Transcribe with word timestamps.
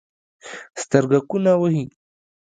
سترګکونه 0.83 1.51
وهي 1.61 1.83